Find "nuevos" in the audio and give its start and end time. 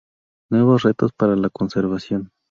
0.49-0.81